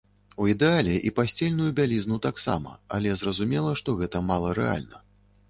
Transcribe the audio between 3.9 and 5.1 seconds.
гэта маларэальна.